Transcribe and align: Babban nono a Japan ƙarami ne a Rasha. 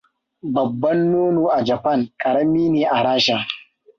Babban 0.53 0.99
nono 1.11 1.47
a 1.49 1.61
Japan 1.63 2.13
ƙarami 2.17 2.69
ne 2.69 2.87
a 2.89 3.01
Rasha. 3.03 3.45